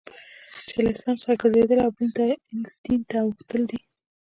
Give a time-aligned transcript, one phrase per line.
[0.69, 2.09] چي له اسلام څخه ګرځېدل او بل
[2.85, 3.79] دین ته اوښتل دي.